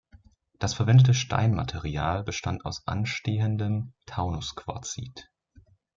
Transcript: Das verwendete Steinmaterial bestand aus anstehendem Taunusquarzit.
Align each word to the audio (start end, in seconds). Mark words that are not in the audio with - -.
Das 0.57 0.73
verwendete 0.73 1.13
Steinmaterial 1.13 2.23
bestand 2.23 2.65
aus 2.65 2.87
anstehendem 2.87 3.93
Taunusquarzit. 4.07 5.29